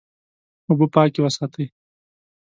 اوبه 0.69 0.85
پاکې 0.93 1.19
وساتئ. 1.23 1.65